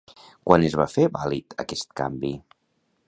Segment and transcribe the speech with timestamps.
[0.51, 2.33] Quan es va fer vàlid aquest canvi?